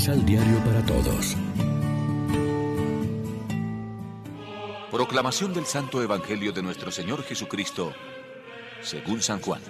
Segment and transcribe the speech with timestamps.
[0.00, 1.36] Misal Diario para Todos.
[4.90, 7.92] Proclamación del Santo Evangelio de nuestro Señor Jesucristo,
[8.80, 9.60] según San Juan.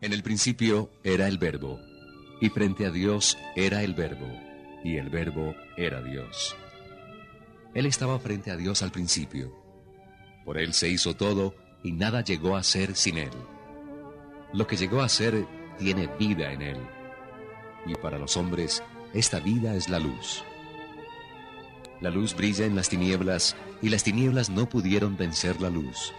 [0.00, 1.78] En el principio era el verbo,
[2.40, 4.26] y frente a Dios era el verbo,
[4.82, 6.56] y el verbo era Dios.
[7.74, 9.52] Él estaba frente a Dios al principio.
[10.46, 13.32] Por él se hizo todo, y nada llegó a ser sin él.
[14.52, 15.46] Lo que llegó a ser
[15.78, 16.78] tiene vida en él.
[17.86, 18.82] Y para los hombres,
[19.14, 20.44] esta vida es la luz.
[22.00, 26.12] La luz brilla en las tinieblas, y las tinieblas no pudieron vencer la luz.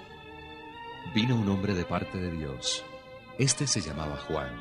[1.13, 2.83] Vino un hombre de parte de Dios.
[3.37, 4.51] Este se llamaba Juan.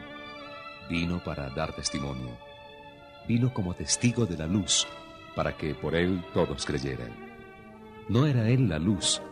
[0.90, 2.36] Vino para dar testimonio.
[3.26, 4.86] Vino como testigo de la luz,
[5.34, 7.14] para que por él todos creyeran.
[8.08, 9.22] No era él la luz,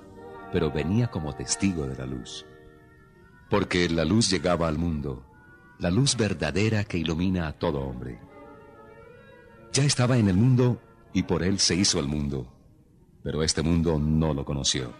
[0.53, 2.47] pero venía como testigo de la luz.
[3.51, 5.27] Porque la luz llegaba al mundo,
[5.81, 8.21] la luz verdadera que ilumina a todo hombre.
[9.73, 10.81] Ya estaba en el mundo
[11.13, 12.47] y por él se hizo el mundo,
[13.25, 14.95] pero este mundo no lo conoció.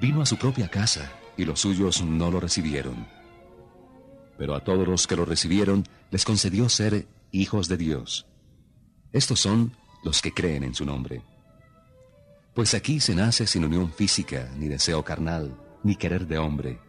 [0.00, 3.06] Vino a su propia casa y los suyos no lo recibieron.
[4.38, 8.26] Pero a todos los que lo recibieron les concedió ser hijos de Dios.
[9.12, 9.72] Estos son
[10.02, 11.22] los que creen en su nombre.
[12.54, 16.85] Pues aquí se nace sin unión física, ni deseo carnal, ni querer de hombre.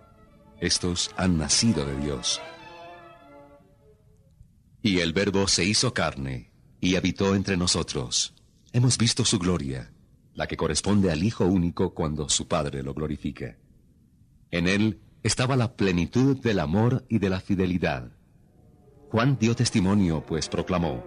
[0.59, 2.41] Estos han nacido de Dios.
[4.81, 8.33] Y el Verbo se hizo carne y habitó entre nosotros.
[8.73, 9.91] Hemos visto su gloria,
[10.33, 13.58] la que corresponde al Hijo único cuando su Padre lo glorifica.
[14.52, 18.11] En él estaba la plenitud del amor y de la fidelidad.
[19.11, 21.03] Juan dio testimonio, pues proclamó,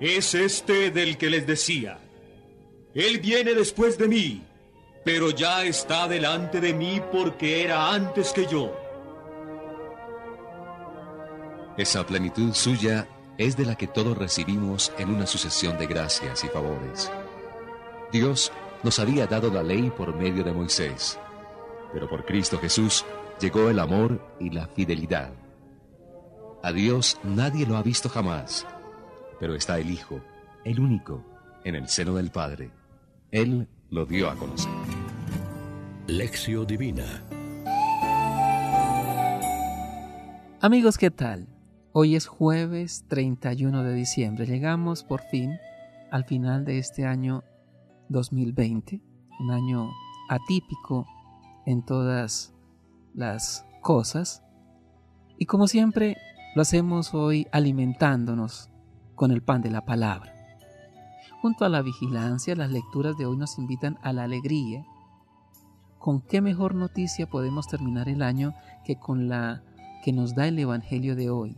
[0.00, 1.98] es este del que les decía,
[2.94, 4.42] Él viene después de mí,
[5.04, 8.74] pero ya está delante de mí porque era antes que yo.
[11.76, 16.48] Esa plenitud suya es de la que todos recibimos en una sucesión de gracias y
[16.48, 17.10] favores.
[18.12, 21.18] Dios nos había dado la ley por medio de Moisés,
[21.92, 23.04] pero por Cristo Jesús
[23.40, 25.32] llegó el amor y la fidelidad.
[26.62, 28.66] A Dios nadie lo ha visto jamás
[29.38, 30.20] pero está el Hijo,
[30.64, 31.22] el único,
[31.64, 32.70] en el seno del Padre.
[33.30, 34.72] Él lo dio a conocer.
[36.06, 37.24] Lección Divina
[40.60, 41.48] Amigos, ¿qué tal?
[41.92, 44.44] Hoy es jueves 31 de diciembre.
[44.44, 45.56] Llegamos por fin
[46.10, 47.42] al final de este año
[48.10, 49.00] 2020,
[49.40, 49.90] un año
[50.28, 51.06] atípico
[51.64, 52.52] en todas
[53.14, 54.42] las cosas.
[55.38, 56.18] Y como siempre,
[56.54, 58.68] lo hacemos hoy alimentándonos
[59.14, 60.34] con el pan de la palabra.
[61.40, 64.84] Junto a la vigilancia, las lecturas de hoy nos invitan a la alegría.
[66.04, 68.54] ¿Con qué mejor noticia podemos terminar el año
[68.84, 69.62] que con la
[70.02, 71.56] que nos da el Evangelio de hoy?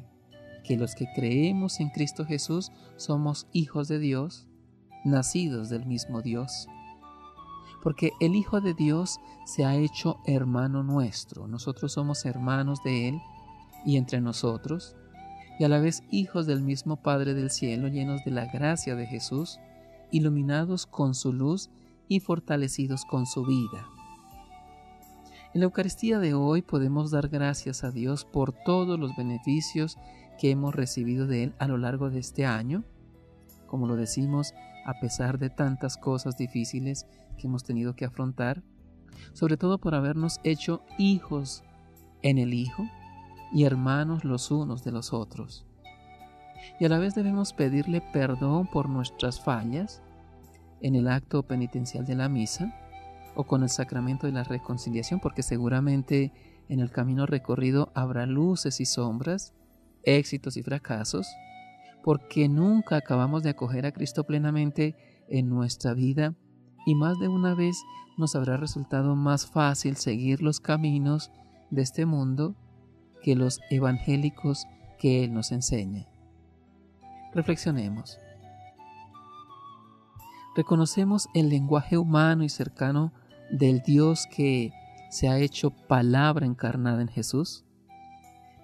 [0.63, 4.47] Que los que creemos en Cristo Jesús somos hijos de Dios,
[5.05, 6.69] nacidos del mismo Dios.
[7.83, 11.49] Porque el Hijo de Dios se ha hecho hermano nuestro.
[11.49, 13.21] Nosotros somos hermanos de Él
[13.85, 14.95] y entre nosotros
[15.59, 19.09] y a la vez hijos del mismo Padre del cielo, llenos de la gracia de
[19.09, 19.59] Jesús,
[20.13, 21.69] iluminados con su luz
[22.07, 23.89] y fortalecidos con su vida.
[25.57, 29.97] En la Eucaristía de hoy podemos dar gracias a Dios por todos los beneficios
[30.39, 32.85] que hemos recibido de Él a lo largo de este año,
[33.67, 34.53] como lo decimos,
[34.85, 37.07] a pesar de tantas cosas difíciles
[37.39, 38.63] que hemos tenido que afrontar,
[39.33, 41.65] sobre todo por habernos hecho hijos
[42.21, 42.85] en el Hijo,
[43.51, 45.65] y hermanos los unos de los otros.
[46.79, 50.03] Y a la vez debemos pedirle perdón por nuestras fallas
[50.83, 52.86] en el acto penitencial de la misa
[53.37, 56.33] o con el sacramento de la reconciliación, porque seguramente
[56.69, 59.55] en el camino recorrido habrá luces y sombras,
[60.03, 61.29] éxitos y fracasos,
[62.03, 64.97] porque nunca acabamos de acoger a Cristo plenamente
[65.29, 66.35] en nuestra vida
[66.87, 67.77] y más de una vez
[68.17, 71.31] nos habrá resultado más fácil seguir los caminos
[71.71, 72.55] de este mundo
[73.23, 74.67] que los evangélicos
[74.99, 76.07] que Él nos enseña.
[77.35, 78.19] Reflexionemos.
[80.55, 83.13] Reconocemos el lenguaje humano y cercano
[83.51, 84.73] del Dios que
[85.11, 87.65] se ha hecho palabra encarnada en Jesús.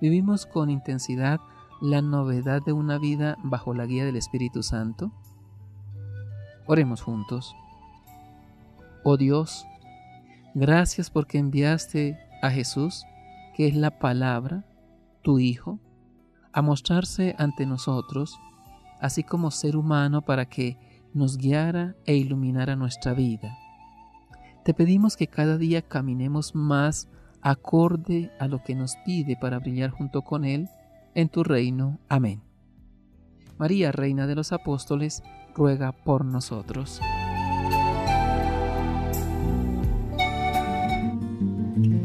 [0.01, 1.41] Vivimos con intensidad
[1.81, 5.13] la novedad de una vida bajo la guía del Espíritu Santo.
[6.67, 7.55] Oremos juntos.
[9.05, 9.67] Oh Dios,
[10.55, 13.05] gracias porque enviaste a Jesús
[13.55, 14.65] que es la palabra,
[15.23, 15.79] tu Hijo,
[16.53, 18.39] a mostrarse ante nosotros,
[19.01, 20.79] así como ser humano para que
[21.15, 23.59] nos guiara e iluminara nuestra vida.
[24.65, 27.09] Te pedimos que cada día caminemos más
[27.41, 30.69] acorde a lo que nos pide para brillar junto con Él
[31.15, 31.99] en tu reino.
[32.09, 32.43] Amén.
[33.59, 35.23] María, Reina de los Apóstoles,
[35.55, 37.01] ruega por nosotros.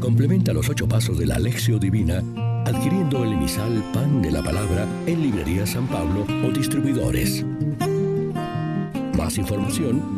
[0.00, 2.22] Complementa los ocho pasos de la Alexio Divina
[2.64, 7.44] adquiriendo el emisal Pan de la Palabra en Librería San Pablo o distribuidores.
[9.16, 10.17] Más información